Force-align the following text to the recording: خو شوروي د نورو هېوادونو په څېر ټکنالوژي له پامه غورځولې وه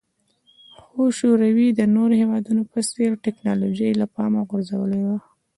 خو 0.81 1.01
شوروي 1.19 1.67
د 1.73 1.81
نورو 1.95 2.13
هېوادونو 2.21 2.61
په 2.71 2.79
څېر 2.91 3.11
ټکنالوژي 3.25 3.89
له 4.01 4.05
پامه 4.15 4.41
غورځولې 4.49 5.01
وه 5.07 5.17